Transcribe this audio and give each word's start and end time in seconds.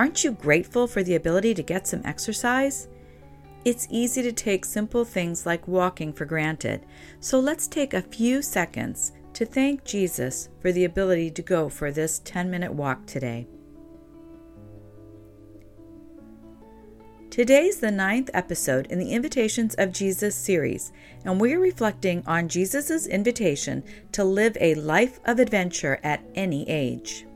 Aren't 0.00 0.24
you 0.24 0.32
grateful 0.32 0.86
for 0.86 1.02
the 1.02 1.14
ability 1.14 1.52
to 1.52 1.62
get 1.62 1.86
some 1.86 2.00
exercise? 2.06 2.88
It's 3.66 3.86
easy 3.90 4.22
to 4.22 4.32
take 4.32 4.64
simple 4.64 5.04
things 5.04 5.44
like 5.44 5.68
walking 5.68 6.14
for 6.14 6.24
granted, 6.24 6.86
so 7.20 7.38
let's 7.38 7.68
take 7.68 7.92
a 7.92 8.00
few 8.00 8.40
seconds 8.40 9.12
to 9.34 9.44
thank 9.44 9.84
Jesus 9.84 10.48
for 10.58 10.72
the 10.72 10.86
ability 10.86 11.30
to 11.32 11.42
go 11.42 11.68
for 11.68 11.92
this 11.92 12.18
10 12.20 12.50
minute 12.50 12.72
walk 12.72 13.04
today. 13.04 13.46
Today's 17.28 17.80
the 17.80 17.90
ninth 17.90 18.30
episode 18.32 18.86
in 18.86 18.98
the 18.98 19.12
Invitations 19.12 19.74
of 19.74 19.92
Jesus 19.92 20.34
series, 20.34 20.92
and 21.26 21.38
we're 21.38 21.60
reflecting 21.60 22.24
on 22.26 22.48
Jesus' 22.48 23.06
invitation 23.06 23.84
to 24.12 24.24
live 24.24 24.56
a 24.62 24.76
life 24.76 25.20
of 25.26 25.38
adventure 25.38 26.00
at 26.02 26.24
any 26.34 26.66
age. 26.70 27.26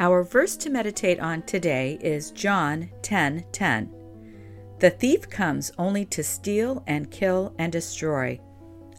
Our 0.00 0.22
verse 0.22 0.56
to 0.56 0.70
meditate 0.70 1.20
on 1.20 1.42
today 1.42 1.98
is 2.00 2.30
John 2.30 2.88
10:10. 3.02 3.02
10, 3.02 3.44
10. 3.52 3.90
The 4.78 4.88
thief 4.88 5.28
comes 5.28 5.72
only 5.76 6.06
to 6.06 6.24
steal 6.24 6.82
and 6.86 7.10
kill 7.10 7.54
and 7.58 7.70
destroy. 7.70 8.40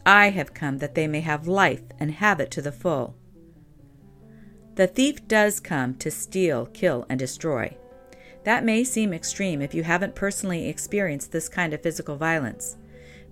I 0.06 0.30
have 0.30 0.54
come 0.54 0.78
that 0.78 0.94
they 0.94 1.08
may 1.08 1.18
have 1.18 1.48
life 1.48 1.82
and 1.98 2.12
have 2.12 2.38
it 2.38 2.52
to 2.52 2.62
the 2.62 2.70
full. 2.70 3.16
The 4.76 4.86
thief 4.86 5.26
does 5.26 5.58
come 5.58 5.96
to 5.96 6.08
steal, 6.08 6.66
kill, 6.66 7.04
and 7.08 7.18
destroy. 7.18 7.76
That 8.44 8.64
may 8.64 8.84
seem 8.84 9.12
extreme 9.12 9.60
if 9.60 9.74
you 9.74 9.82
haven't 9.82 10.14
personally 10.14 10.68
experienced 10.68 11.32
this 11.32 11.48
kind 11.48 11.74
of 11.74 11.82
physical 11.82 12.16
violence. 12.16 12.76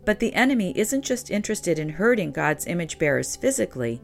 But 0.05 0.19
the 0.19 0.35
enemy 0.35 0.73
isn't 0.77 1.03
just 1.03 1.31
interested 1.31 1.79
in 1.79 1.91
hurting 1.91 2.33
God's 2.33 2.67
image 2.67 2.99
bearers 2.99 3.37
physically, 3.37 4.03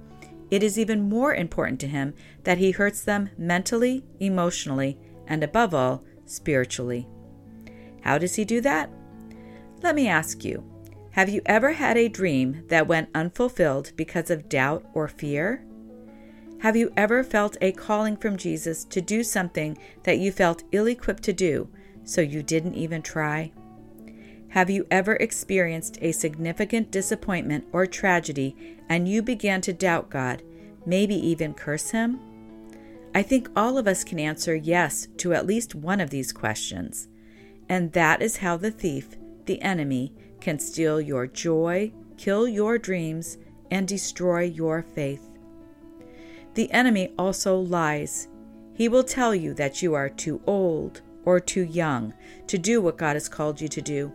it 0.51 0.63
is 0.63 0.79
even 0.79 1.09
more 1.09 1.35
important 1.35 1.81
to 1.81 1.89
him 1.89 2.15
that 2.45 2.59
he 2.59 2.71
hurts 2.71 3.01
them 3.01 3.31
mentally, 3.37 4.05
emotionally, 4.21 4.99
and 5.27 5.43
above 5.43 5.75
all, 5.75 6.05
spiritually. 6.25 7.09
How 8.03 8.19
does 8.19 8.37
he 8.37 8.45
do 8.45 8.61
that? 8.61 8.91
Let 9.83 9.95
me 9.95 10.09
ask 10.09 10.45
you 10.45 10.65
have 11.13 11.29
you 11.31 11.41
ever 11.47 11.73
had 11.73 11.97
a 11.97 12.09
dream 12.09 12.65
that 12.69 12.87
went 12.87 13.09
unfulfilled 13.15 13.93
because 13.97 14.31
of 14.31 14.51
doubt 14.51 14.85
or 14.93 15.09
fear? 15.09 15.65
Have 16.61 16.77
you 16.77 16.93
ever 16.97 17.25
felt 17.25 17.57
a 17.61 17.73
calling 17.73 18.17
from 18.17 18.37
Jesus 18.37 18.85
to 18.85 19.01
do 19.01 19.23
something 19.23 19.79
that 20.03 20.19
you 20.19 20.31
felt 20.31 20.65
ill 20.73 20.87
equipped 20.87 21.23
to 21.23 21.33
do, 21.33 21.71
so 22.05 22.21
you 22.21 22.43
didn't 22.43 22.75
even 22.75 23.01
try? 23.01 23.53
Have 24.57 24.71
you 24.71 24.87
ever 24.91 25.17
experienced 25.17 25.99
a 26.01 26.13
significant 26.13 26.91
disappointment 26.91 27.67
or 27.73 27.85
tragedy 27.85 28.57
and 28.89 29.07
you 29.07 29.21
began 29.21 29.61
to 29.61 29.75
doubt 29.75 30.09
God, 30.09 30.43
maybe 30.87 31.15
even 31.15 31.53
curse 31.53 31.91
Him? 31.91 32.19
I 33.15 33.21
think 33.21 33.51
all 33.55 33.77
of 33.77 33.87
us 33.87 34.03
can 34.03 34.19
answer 34.19 34.57
yes 34.57 35.09
to 35.19 35.35
at 35.35 35.47
least 35.47 35.75
one 35.75 36.01
of 36.01 36.09
these 36.09 36.33
questions. 36.33 37.07
And 37.69 37.93
that 37.93 38.23
is 38.23 38.39
how 38.39 38.57
the 38.57 38.71
thief, 38.71 39.19
the 39.45 39.61
enemy, 39.61 40.15
can 40.41 40.59
steal 40.59 41.03
your 41.03 41.27
joy, 41.27 41.93
kill 42.17 42.49
your 42.49 42.79
dreams, 42.79 43.37
and 43.71 43.87
destroy 43.87 44.45
your 44.45 44.81
faith. 44.81 45.29
The 46.55 46.73
enemy 46.73 47.13
also 47.19 47.59
lies. 47.59 48.29
He 48.73 48.89
will 48.89 49.05
tell 49.05 49.35
you 49.35 49.53
that 49.53 49.83
you 49.83 49.93
are 49.93 50.09
too 50.09 50.41
old 50.47 51.03
or 51.27 51.41
too 51.41 51.65
young 51.65 52.15
to 52.47 52.57
do 52.57 52.81
what 52.81 52.97
God 52.97 53.17
has 53.17 53.29
called 53.29 53.61
you 53.61 53.69
to 53.69 53.83
do 53.83 54.11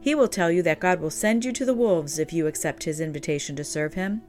he 0.00 0.14
will 0.14 0.28
tell 0.28 0.50
you 0.50 0.62
that 0.62 0.80
God 0.80 1.00
will 1.00 1.10
send 1.10 1.44
you 1.44 1.52
to 1.52 1.64
the 1.64 1.74
wolves 1.74 2.18
if 2.18 2.32
you 2.32 2.46
accept 2.46 2.84
his 2.84 3.00
invitation 3.00 3.56
to 3.56 3.64
serve 3.64 3.94
him. 3.94 4.22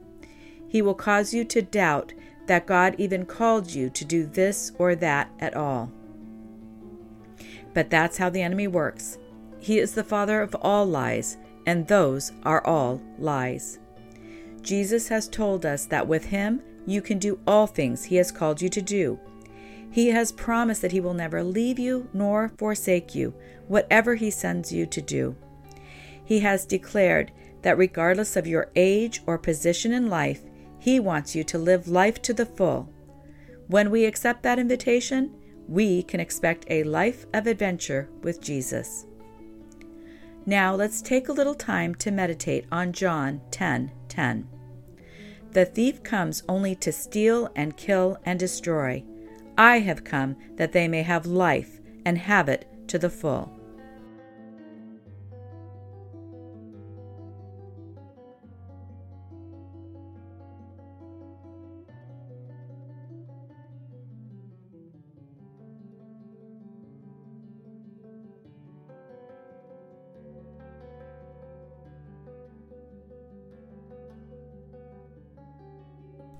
He 0.68 0.82
will 0.82 0.94
cause 0.94 1.32
you 1.34 1.44
to 1.44 1.62
doubt 1.62 2.12
that 2.46 2.66
God 2.66 2.94
even 2.98 3.26
called 3.26 3.70
you 3.70 3.90
to 3.90 4.04
do 4.04 4.26
this 4.26 4.72
or 4.78 4.94
that 4.96 5.30
at 5.38 5.54
all. 5.54 5.90
But 7.74 7.90
that's 7.90 8.18
how 8.18 8.30
the 8.30 8.42
enemy 8.42 8.66
works. 8.66 9.18
He 9.60 9.78
is 9.78 9.94
the 9.94 10.04
father 10.04 10.40
of 10.40 10.54
all 10.56 10.86
lies, 10.86 11.36
and 11.66 11.86
those 11.86 12.32
are 12.44 12.64
all 12.66 13.00
lies. 13.18 13.78
Jesus 14.62 15.08
has 15.08 15.28
told 15.28 15.64
us 15.64 15.86
that 15.86 16.06
with 16.06 16.26
him 16.26 16.60
you 16.86 17.00
can 17.02 17.18
do 17.18 17.38
all 17.46 17.66
things 17.66 18.04
he 18.04 18.16
has 18.16 18.32
called 18.32 18.60
you 18.60 18.68
to 18.68 18.82
do. 18.82 19.18
He 19.90 20.08
has 20.08 20.32
promised 20.32 20.82
that 20.82 20.92
he 20.92 21.00
will 21.00 21.14
never 21.14 21.42
leave 21.42 21.78
you 21.78 22.08
nor 22.12 22.52
forsake 22.58 23.14
you, 23.14 23.34
whatever 23.68 24.14
he 24.14 24.30
sends 24.30 24.72
you 24.72 24.86
to 24.86 25.00
do. 25.00 25.36
He 26.30 26.38
has 26.38 26.64
declared 26.64 27.32
that 27.62 27.76
regardless 27.76 28.36
of 28.36 28.46
your 28.46 28.70
age 28.76 29.20
or 29.26 29.36
position 29.36 29.92
in 29.92 30.08
life, 30.08 30.42
He 30.78 31.00
wants 31.00 31.34
you 31.34 31.42
to 31.42 31.58
live 31.58 31.88
life 31.88 32.22
to 32.22 32.32
the 32.32 32.46
full. 32.46 32.88
When 33.66 33.90
we 33.90 34.04
accept 34.04 34.44
that 34.44 34.60
invitation, 34.60 35.34
we 35.66 36.04
can 36.04 36.20
expect 36.20 36.66
a 36.68 36.84
life 36.84 37.26
of 37.34 37.48
adventure 37.48 38.08
with 38.22 38.40
Jesus. 38.40 39.06
Now 40.46 40.72
let's 40.72 41.02
take 41.02 41.28
a 41.28 41.32
little 41.32 41.56
time 41.56 41.96
to 41.96 42.12
meditate 42.12 42.64
on 42.70 42.92
John 42.92 43.40
10:10. 43.50 43.50
10, 43.50 43.92
10. 44.08 44.48
The 45.50 45.64
thief 45.64 46.00
comes 46.04 46.44
only 46.48 46.76
to 46.76 46.92
steal 46.92 47.50
and 47.56 47.76
kill 47.76 48.18
and 48.24 48.38
destroy. 48.38 49.02
I 49.58 49.80
have 49.80 50.04
come 50.04 50.36
that 50.54 50.70
they 50.70 50.86
may 50.86 51.02
have 51.02 51.26
life 51.26 51.80
and 52.06 52.16
have 52.18 52.48
it 52.48 52.68
to 52.86 53.00
the 53.00 53.10
full. 53.10 53.59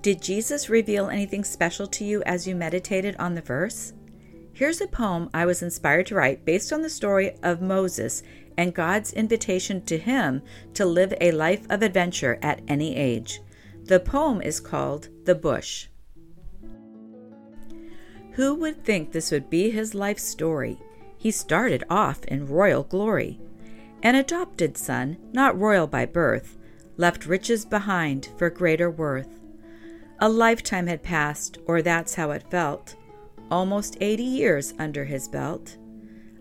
Did 0.02 0.22
Jesus 0.22 0.70
reveal 0.70 1.10
anything 1.10 1.44
special 1.44 1.86
to 1.88 2.04
you 2.04 2.22
as 2.22 2.46
you 2.46 2.54
meditated 2.54 3.16
on 3.16 3.34
the 3.34 3.42
verse? 3.42 3.92
Here's 4.54 4.80
a 4.80 4.86
poem 4.86 5.28
I 5.34 5.44
was 5.44 5.62
inspired 5.62 6.06
to 6.06 6.14
write 6.14 6.46
based 6.46 6.72
on 6.72 6.80
the 6.80 6.88
story 6.88 7.36
of 7.42 7.60
Moses 7.60 8.22
and 8.56 8.74
God's 8.74 9.12
invitation 9.12 9.84
to 9.84 9.98
him 9.98 10.40
to 10.72 10.86
live 10.86 11.12
a 11.20 11.32
life 11.32 11.66
of 11.68 11.82
adventure 11.82 12.38
at 12.40 12.62
any 12.66 12.96
age. 12.96 13.40
The 13.84 14.00
poem 14.00 14.40
is 14.40 14.58
called 14.58 15.08
The 15.24 15.34
Bush. 15.34 15.88
Who 18.32 18.54
would 18.54 18.84
think 18.84 19.12
this 19.12 19.30
would 19.30 19.50
be 19.50 19.70
his 19.70 19.94
life 19.94 20.18
story? 20.18 20.78
He 21.18 21.30
started 21.30 21.84
off 21.90 22.24
in 22.24 22.46
royal 22.46 22.84
glory. 22.84 23.38
An 24.02 24.14
adopted 24.14 24.78
son, 24.78 25.18
not 25.32 25.58
royal 25.58 25.86
by 25.86 26.06
birth, 26.06 26.56
left 26.96 27.26
riches 27.26 27.66
behind 27.66 28.30
for 28.38 28.48
greater 28.48 28.90
worth. 28.90 29.39
A 30.22 30.28
lifetime 30.28 30.86
had 30.86 31.02
passed, 31.02 31.56
or 31.66 31.80
that's 31.80 32.14
how 32.14 32.30
it 32.32 32.50
felt. 32.50 32.94
Almost 33.50 33.96
80 34.02 34.22
years 34.22 34.74
under 34.78 35.06
his 35.06 35.28
belt. 35.28 35.78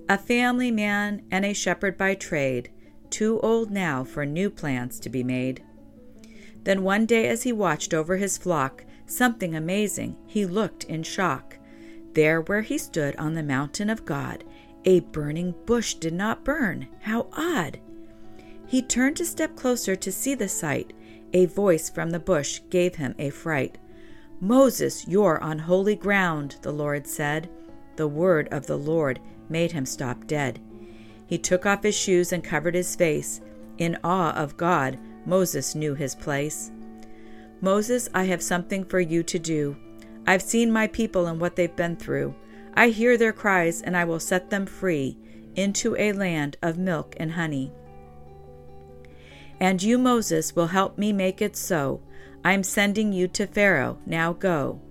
A 0.10 0.18
family 0.18 0.70
man 0.70 1.22
and 1.32 1.46
a 1.46 1.54
shepherd 1.54 1.98
by 1.98 2.16
trade, 2.16 2.72
too 3.10 3.40
old 3.40 3.72
now 3.72 4.04
for 4.04 4.26
new 4.26 4.50
plans 4.50 5.00
to 5.00 5.10
be 5.10 5.24
made. 5.24 5.64
Then 6.64 6.84
one 6.84 7.06
day, 7.06 7.28
as 7.30 7.44
he 7.44 7.54
watched 7.54 7.94
over 7.94 8.18
his 8.18 8.38
flock, 8.38 8.84
something 9.06 9.56
amazing, 9.56 10.18
he 10.28 10.46
looked 10.46 10.84
in 10.84 11.04
shock. 11.04 11.58
There, 12.14 12.42
where 12.42 12.62
he 12.62 12.78
stood 12.78 13.16
on 13.16 13.34
the 13.34 13.44
mountain 13.44 13.90
of 13.90 14.06
God, 14.06 14.44
a 14.84 15.00
burning 15.00 15.56
bush 15.66 15.94
did 15.94 16.14
not 16.14 16.44
burn. 16.44 16.88
How 17.02 17.28
odd! 17.32 17.80
He 18.68 18.82
turned 18.82 19.16
to 19.18 19.26
step 19.26 19.56
closer 19.56 19.96
to 19.96 20.12
see 20.12 20.36
the 20.36 20.50
sight, 20.50 20.94
a 21.34 21.46
voice 21.46 21.90
from 21.90 22.10
the 22.10 22.20
bush 22.20 22.62
gave 22.70 22.96
him 22.96 23.16
a 23.18 23.30
fright. 23.30 23.78
Moses, 24.40 25.08
you're 25.08 25.42
on 25.44 25.60
holy 25.60 25.96
ground, 25.96 26.56
the 26.62 26.72
Lord 26.72 27.06
said. 27.06 27.50
The 27.98 28.08
word 28.08 28.48
of 28.52 28.68
the 28.68 28.78
Lord 28.78 29.20
made 29.50 29.72
him 29.72 29.86
stop 29.86 30.28
dead. 30.28 30.60
He 31.28 31.38
took 31.38 31.66
off 31.66 31.84
his 31.84 31.96
shoes 31.96 32.32
and 32.32 32.44
covered 32.44 32.76
his 32.76 32.96
face. 32.96 33.42
In 33.78 33.98
awe 34.04 34.34
of 34.34 34.58
God, 34.58 34.98
Moses 35.26 35.76
knew 35.76 35.94
his 35.94 36.16
place. 36.16 36.72
Moses, 37.62 38.10
I 38.14 38.24
have 38.24 38.42
something 38.42 38.86
for 38.86 39.00
you 39.00 39.22
to 39.24 39.38
do. 39.38 39.76
I've 40.26 40.42
seen 40.42 40.72
my 40.72 40.88
people 40.88 41.28
and 41.28 41.40
what 41.40 41.56
they've 41.56 41.76
been 41.76 41.98
through. 41.98 42.34
I 42.74 42.90
hear 42.90 43.18
their 43.18 43.34
cries, 43.34 43.82
and 43.82 43.98
I 43.98 44.06
will 44.06 44.20
set 44.20 44.50
them 44.50 44.66
free 44.66 45.18
into 45.56 45.96
a 45.98 46.14
land 46.14 46.56
of 46.62 46.78
milk 46.78 47.16
and 47.18 47.32
honey. 47.34 47.74
And 49.60 49.82
you, 49.84 49.98
Moses, 49.98 50.56
will 50.56 50.68
help 50.68 50.98
me 50.98 51.12
make 51.12 51.42
it 51.42 51.56
so. 51.56 52.02
I'm 52.44 52.64
sending 52.64 53.12
you 53.12 53.28
to 53.30 53.48
Pharaoh. 53.48 54.00
Now 54.06 54.34
go. 54.34 54.82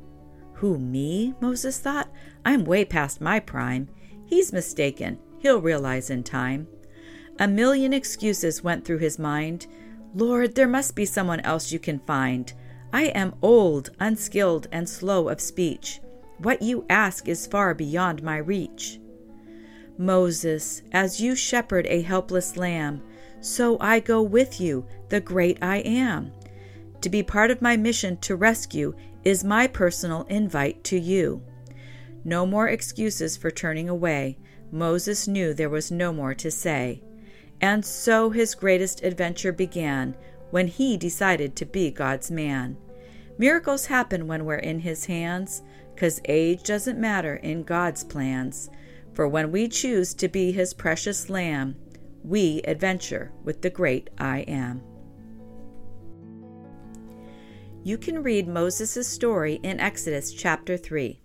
Who, 0.55 0.79
me? 0.79 1.35
Moses 1.41 1.79
thought. 1.79 2.09
I'm 2.44 2.65
way 2.65 2.85
past 2.85 3.20
my 3.20 3.41
prime. 3.41 3.88
He's 4.26 4.53
mistaken. 4.53 5.19
He'll 5.38 5.61
realize 5.61 6.11
in 6.11 6.23
time. 6.23 6.69
A 7.38 7.49
million 7.49 7.93
excuses 7.93 8.65
went 8.65 8.85
through 8.85 8.99
his 8.99 9.19
mind. 9.19 9.67
Lord, 10.15 10.55
there 10.55 10.69
must 10.69 10.97
be 10.97 11.05
someone 11.05 11.41
else 11.41 11.73
you 11.73 11.79
can 11.79 12.00
find. 12.00 12.53
I 12.93 13.05
am 13.05 13.37
old, 13.43 13.91
unskilled, 14.00 14.67
and 14.73 14.88
slow 14.88 15.29
of 15.29 15.41
speech. 15.41 16.00
What 16.38 16.62
you 16.62 16.85
ask 16.91 17.29
is 17.29 17.47
far 17.47 17.75
beyond 17.75 18.23
my 18.23 18.38
reach. 18.38 18.99
Moses, 19.97 20.82
as 20.93 21.20
you 21.20 21.35
shepherd 21.35 21.87
a 21.87 22.03
helpless 22.03 22.56
lamb, 22.56 23.03
so 23.40 23.76
I 23.81 24.00
go 24.00 24.23
with 24.23 24.61
you, 24.61 24.87
the 25.08 25.20
great 25.20 25.58
I 25.62 25.79
am. 25.79 26.32
To 27.00 27.08
be 27.08 27.23
part 27.23 27.50
of 27.50 27.62
my 27.62 27.76
mission 27.76 28.17
to 28.19 28.37
rescue 28.37 28.94
is 29.25 29.44
my 29.44 29.67
personal 29.67 30.25
invite 30.25 30.82
to 30.85 30.99
you. 30.99 31.43
No 32.25 32.44
more 32.44 32.69
excuses 32.69 33.37
for 33.37 33.50
turning 33.50 33.88
away. 33.88 34.38
Moses 34.70 35.29
knew 35.29 35.55
there 35.55 35.69
was 35.69 35.90
no 35.90 36.12
more 36.12 36.35
to 36.35 36.50
say. 36.50 37.02
And 37.61 37.85
so 37.85 38.31
his 38.31 38.55
greatest 38.55 39.02
adventure 39.02 39.52
began 39.52 40.17
when 40.50 40.67
he 40.67 40.96
decided 40.96 41.56
to 41.56 41.67
be 41.67 41.91
God's 41.91 42.31
man. 42.31 42.76
Miracles 43.38 43.87
happen 43.87 44.26
when 44.26 44.44
we're 44.44 44.56
in 44.56 44.81
his 44.81 45.05
hands, 45.05 45.62
because 45.94 46.20
age 46.25 46.62
doesn't 46.64 47.00
matter 47.00 47.37
in 47.37 47.62
God's 47.62 48.05
plans. 48.05 48.70
For 49.14 49.29
when 49.29 49.50
we 49.50 49.69
choose 49.69 50.14
to 50.14 50.29
be 50.29 50.52
his 50.52 50.75
precious 50.75 51.29
lamb, 51.29 51.76
we 52.28 52.60
adventure 52.64 53.32
with 53.42 53.62
the 53.62 53.70
great 53.70 54.10
I 54.19 54.40
am. 54.40 54.82
You 57.84 57.96
can 57.96 58.22
read 58.22 58.46
Moses' 58.46 59.08
story 59.08 59.60
in 59.62 59.80
Exodus 59.80 60.34
chapter 60.34 60.76
3. 60.76 61.19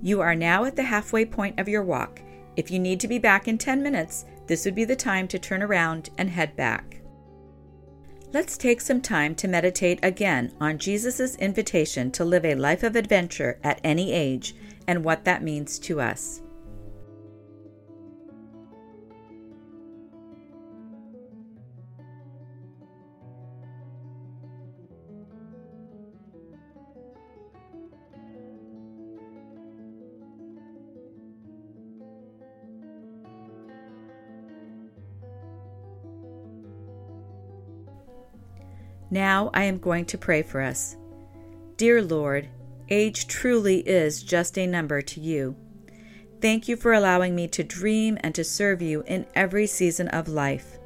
You 0.00 0.20
are 0.20 0.36
now 0.36 0.64
at 0.64 0.76
the 0.76 0.84
halfway 0.84 1.24
point 1.24 1.58
of 1.58 1.68
your 1.68 1.82
walk. 1.82 2.22
If 2.56 2.70
you 2.70 2.78
need 2.78 3.00
to 3.00 3.08
be 3.08 3.18
back 3.18 3.48
in 3.48 3.58
10 3.58 3.82
minutes, 3.82 4.26
this 4.46 4.64
would 4.64 4.76
be 4.76 4.84
the 4.84 4.94
time 4.94 5.26
to 5.28 5.40
turn 5.40 5.62
around 5.62 6.10
and 6.16 6.30
head 6.30 6.54
back. 6.54 7.00
Let's 8.32 8.56
take 8.56 8.80
some 8.80 9.00
time 9.00 9.34
to 9.36 9.48
meditate 9.48 9.98
again 10.04 10.52
on 10.60 10.78
Jesus' 10.78 11.34
invitation 11.36 12.12
to 12.12 12.24
live 12.24 12.44
a 12.44 12.54
life 12.54 12.84
of 12.84 12.94
adventure 12.94 13.58
at 13.64 13.80
any 13.82 14.12
age 14.12 14.54
and 14.86 15.04
what 15.04 15.24
that 15.24 15.42
means 15.42 15.80
to 15.80 16.00
us. 16.00 16.42
Now 39.12 39.50
I 39.52 39.64
am 39.64 39.76
going 39.76 40.06
to 40.06 40.16
pray 40.16 40.40
for 40.40 40.62
us. 40.62 40.96
Dear 41.76 42.00
Lord, 42.00 42.48
age 42.88 43.26
truly 43.26 43.80
is 43.80 44.22
just 44.22 44.56
a 44.56 44.66
number 44.66 45.02
to 45.02 45.20
you. 45.20 45.54
Thank 46.40 46.66
you 46.66 46.76
for 46.76 46.94
allowing 46.94 47.34
me 47.34 47.46
to 47.48 47.62
dream 47.62 48.16
and 48.22 48.34
to 48.34 48.42
serve 48.42 48.80
you 48.80 49.04
in 49.06 49.26
every 49.34 49.66
season 49.66 50.08
of 50.08 50.28
life. 50.28 50.78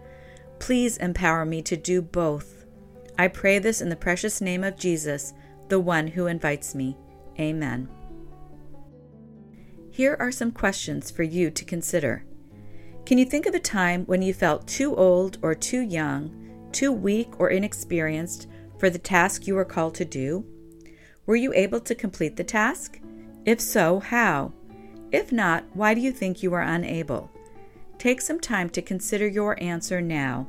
Please 0.59 0.97
empower 0.97 1.45
me 1.45 1.63
to 1.63 1.77
do 1.77 2.03
both. 2.03 2.65
I 3.17 3.29
pray 3.29 3.61
this 3.61 3.81
in 3.81 3.91
the 3.91 3.95
precious 3.95 4.41
name 4.41 4.65
of 4.65 4.77
Jesus, 4.77 5.33
the 5.69 5.79
one 5.79 6.09
who 6.09 6.27
invites 6.27 6.75
me. 6.75 6.97
Amen. 7.39 7.89
Here 9.93 10.17
are 10.19 10.33
some 10.33 10.51
questions 10.51 11.13
for 11.13 11.23
you 11.23 11.53
to 11.53 11.65
consider. 11.65 12.25
Can 13.05 13.19
you 13.19 13.25
think 13.25 13.47
of 13.47 13.55
a 13.55 13.61
time 13.61 14.05
when 14.07 14.21
you 14.21 14.35
felt 14.35 14.67
too 14.67 14.97
old 14.97 15.39
or 15.43 15.55
too 15.55 15.81
young? 15.81 16.46
Too 16.77 16.93
weak 16.93 17.41
or 17.41 17.49
inexperienced 17.49 18.49
for 18.79 18.91
the 18.91 18.99
task 18.99 19.47
you 19.47 19.55
were 19.55 19.65
called 19.65 19.95
to 19.95 20.05
do? 20.05 20.45
Were 21.25 21.35
you 21.35 21.55
able 21.55 21.81
to 21.81 21.95
complete 21.95 22.37
the 22.37 22.45
task? 22.45 23.01
If 23.47 23.63
so, 23.63 23.99
how? 23.99 24.53
If 25.11 25.33
not, 25.33 25.65
why 25.73 25.95
do 25.95 26.03
you 26.03 26.13
think 26.13 26.43
you 26.43 26.51
were 26.51 26.61
unable? 26.61 27.31
Take 27.97 28.21
some 28.21 28.39
time 28.39 28.69
to 28.71 28.83
consider 28.83 29.27
your 29.27 29.61
answer 29.63 30.03
now 30.03 30.47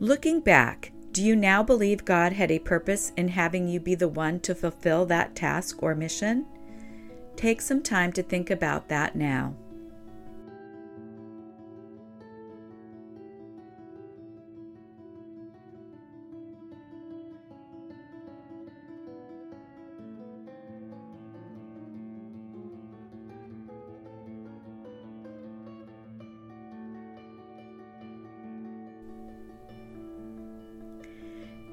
Looking 0.00 0.40
back, 0.40 0.92
do 1.12 1.22
you 1.22 1.36
now 1.36 1.62
believe 1.62 2.04
God 2.04 2.32
had 2.32 2.50
a 2.50 2.58
purpose 2.58 3.12
in 3.16 3.28
having 3.28 3.68
you 3.68 3.78
be 3.78 3.94
the 3.94 4.08
one 4.08 4.40
to 4.40 4.54
fulfill 4.54 5.06
that 5.06 5.36
task 5.36 5.82
or 5.82 5.94
mission? 5.94 6.46
Take 7.36 7.60
some 7.60 7.80
time 7.80 8.12
to 8.14 8.22
think 8.22 8.50
about 8.50 8.88
that 8.88 9.14
now. 9.14 9.54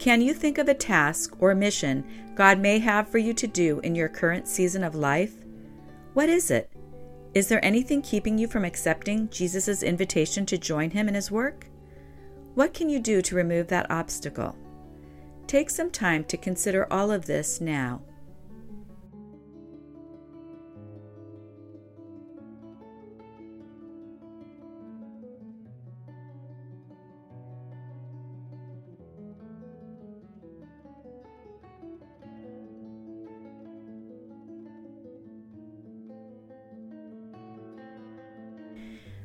Can 0.02 0.20
you 0.20 0.34
think 0.34 0.58
of 0.58 0.68
a 0.68 0.74
task 0.74 1.36
or 1.40 1.54
mission 1.54 2.34
God 2.34 2.58
may 2.58 2.80
have 2.80 3.08
for 3.08 3.20
you 3.20 3.36
to 3.36 3.46
do 3.46 3.80
in 3.82 3.94
your 3.94 4.10
current 4.10 4.48
season 4.48 4.84
of 4.84 4.96
life? 4.96 5.46
What 6.16 6.28
is 6.28 6.50
it? 6.50 6.72
Is 7.36 7.48
there 7.48 7.64
anything 7.64 8.02
keeping 8.02 8.36
you 8.36 8.48
from 8.48 8.66
accepting 8.66 9.30
Jesus' 9.30 9.84
invitation 9.84 10.44
to 10.48 10.58
join 10.58 10.90
him 10.90 11.08
in 11.08 11.14
his 11.14 11.30
work? 11.30 11.68
What 12.56 12.74
can 12.74 12.90
you 12.90 12.98
do 12.98 13.22
to 13.22 13.36
remove 13.36 13.68
that 13.68 13.92
obstacle? 13.92 14.56
Take 15.46 15.70
some 15.70 15.92
time 15.92 16.24
to 16.24 16.36
consider 16.36 16.92
all 16.92 17.12
of 17.12 17.28
this 17.28 17.62
now. 17.62 18.02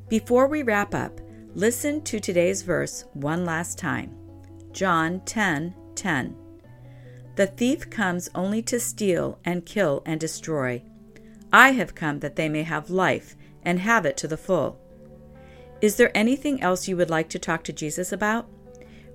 Before 0.09 0.47
we 0.47 0.63
wrap 0.63 0.95
up, 0.95 1.19
listen 1.53 2.01
to 2.03 2.21
today's 2.21 2.61
verse 2.61 3.03
one 3.11 3.43
last 3.43 3.77
time. 3.77 4.15
John 4.71 5.19
10 5.25 5.75
10. 5.95 6.35
The 7.35 7.47
thief 7.47 7.89
comes 7.89 8.29
only 8.33 8.61
to 8.63 8.79
steal 8.79 9.37
and 9.43 9.65
kill 9.65 10.03
and 10.05 10.17
destroy. 10.17 10.81
I 11.51 11.71
have 11.71 11.93
come 11.93 12.19
that 12.19 12.37
they 12.37 12.47
may 12.47 12.63
have 12.63 12.89
life 12.89 13.35
and 13.63 13.79
have 13.79 14.05
it 14.05 14.15
to 14.17 14.29
the 14.29 14.37
full. 14.37 14.79
Is 15.81 15.97
there 15.97 16.15
anything 16.15 16.61
else 16.61 16.87
you 16.87 16.95
would 16.95 17.09
like 17.09 17.27
to 17.29 17.39
talk 17.39 17.65
to 17.65 17.73
Jesus 17.73 18.13
about? 18.13 18.47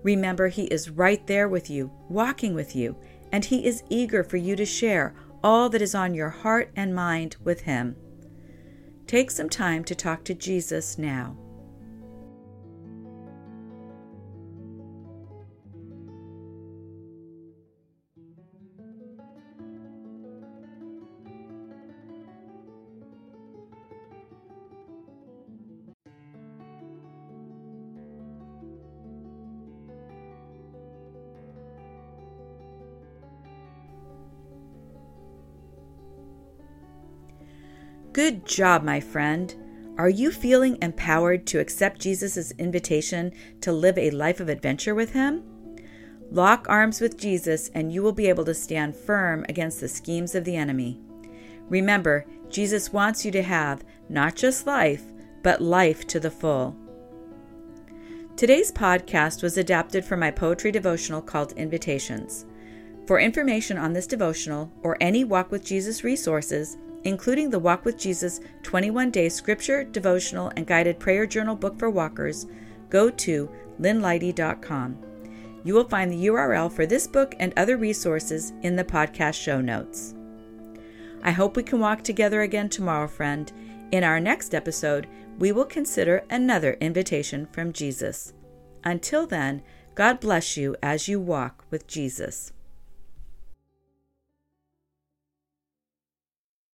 Remember, 0.03 0.49
He 0.49 0.65
is 0.65 0.91
right 0.91 1.27
there 1.27 1.49
with 1.49 1.71
you, 1.71 1.91
walking 2.11 2.55
with 2.55 2.77
you, 2.77 2.99
and 3.33 3.47
He 3.47 3.65
is 3.65 3.83
eager 3.89 4.23
for 4.23 4.37
you 4.37 4.57
to 4.57 4.67
share 4.67 5.15
all 5.43 5.71
that 5.71 5.81
is 5.81 5.95
on 5.95 6.13
your 6.13 6.29
heart 6.31 6.71
and 6.77 6.95
mind 6.95 7.37
with 7.43 7.63
Him. 7.63 7.97
Take 9.13 9.31
some 9.31 9.51
time 9.51 9.85
to 9.85 9.95
talk 9.95 10.25
to 10.25 10.33
Jesus 10.33 10.97
now. 10.97 11.37
Good 38.13 38.45
job, 38.45 38.83
my 38.83 39.01
friend. 39.01 39.55
Are 39.97 40.11
you 40.11 40.31
feeling 40.31 40.77
empowered 40.83 41.47
to 41.47 41.61
accept 41.61 41.99
Jesus' 42.03 42.53
invitation 42.59 43.33
to 43.63 43.73
live 43.73 43.97
a 43.97 44.11
life 44.11 44.39
of 44.39 44.51
adventure 44.51 44.95
with 44.95 45.15
Him? 45.15 45.43
Lock 46.31 46.67
arms 46.69 47.01
with 47.01 47.17
Jesus, 47.17 47.71
and 47.75 47.91
you 47.91 48.03
will 48.03 48.13
be 48.13 48.29
able 48.29 48.45
to 48.45 48.53
stand 48.53 48.95
firm 48.95 49.47
against 49.49 49.81
the 49.81 49.89
schemes 49.89 50.35
of 50.35 50.45
the 50.45 50.57
enemy. 50.57 51.01
Remember, 51.71 52.27
Jesus 52.51 52.93
wants 52.93 53.25
you 53.25 53.33
to 53.33 53.43
have 53.43 53.83
not 54.11 54.37
just 54.37 54.67
life, 54.67 55.05
but 55.43 55.63
life 55.63 56.07
to 56.09 56.21
the 56.21 56.31
full. 56.31 56.77
Today's 58.37 58.71
podcast 58.71 59.43
was 59.43 59.57
adapted 59.57 60.05
from 60.05 60.21
my 60.21 60.31
poetry 60.31 60.71
devotional 60.71 61.23
called 61.23 61.53
Invitations. 61.53 62.45
For 63.07 63.19
information 63.19 63.79
on 63.79 63.95
this 63.95 64.07
devotional 64.07 64.71
or 64.83 64.99
any 65.01 65.25
Walk 65.25 65.51
with 65.51 65.65
Jesus 65.65 66.05
resources, 66.05 66.77
including 67.05 67.51
the 67.51 67.59
Walk 67.59 67.85
with 67.85 67.99
Jesus 67.99 68.41
21 68.63 69.11
day 69.11 69.29
scripture, 69.29 69.85
devotional, 69.85 70.53
and 70.57 70.67
guided 70.67 70.99
prayer 70.99 71.27
journal 71.27 71.57
book 71.57 71.79
for 71.79 71.91
walkers, 71.91 72.47
go 72.91 73.11
to 73.11 73.51
lynneleite.com. 73.81 74.99
You 75.65 75.75
will 75.75 75.89
find 75.89 76.13
the 76.13 76.27
URL 76.27 76.73
for 76.73 76.87
this 76.87 77.07
book 77.07 77.35
and 77.39 77.53
other 77.57 77.77
resources 77.77 78.53
in 78.63 78.77
the 78.77 78.85
podcast 78.85 79.41
show 79.41 79.61
notes. 79.61 80.15
I 81.23 81.31
hope 81.31 81.57
we 81.57 81.63
can 81.63 81.79
walk 81.79 82.03
together 82.03 82.43
again 82.43 82.69
tomorrow, 82.69 83.07
friend. 83.07 83.53
In 83.93 84.03
our 84.03 84.19
next 84.19 84.55
episode, 84.55 85.07
we 85.39 85.53
will 85.53 85.65
consider 85.65 86.25
another 86.31 86.77
invitation 86.81 87.47
from 87.53 87.73
Jesus. 87.73 88.33
Until 88.85 89.27
then, 89.27 89.63
God 89.95 90.21
bless 90.21 90.57
you 90.57 90.75
as 90.83 91.09
you 91.09 91.21
walk 91.21 91.65
with 91.71 91.87
Jesus. 91.87 92.53